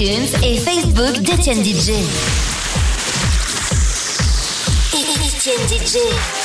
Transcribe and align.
iTunes 0.00 0.28
et 0.44 0.56
Facebook 0.58 1.18
d'Etienne 1.22 1.60
DJ. 1.64 1.90
Etienne 4.94 5.66
DJ. 5.66 6.37